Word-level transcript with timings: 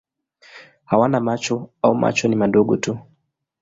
Hawana 0.85 1.19
macho 1.19 1.69
au 1.81 1.95
macho 1.95 2.27
ni 2.27 2.35
madogo 2.35 2.77
tu. 2.77 2.99